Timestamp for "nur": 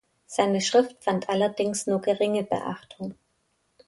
1.85-2.01